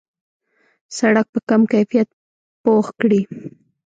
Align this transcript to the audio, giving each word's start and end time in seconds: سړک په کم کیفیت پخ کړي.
سړک 0.97 1.27
په 1.33 1.39
کم 1.49 1.61
کیفیت 1.73 2.09
پخ 2.63 2.85
کړي. 3.01 3.21